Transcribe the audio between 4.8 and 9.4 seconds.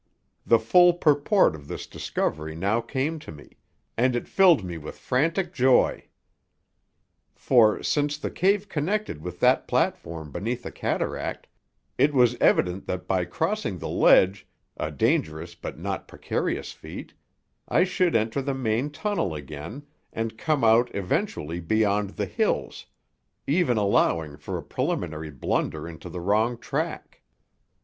frantic joy. For, since the cave connected with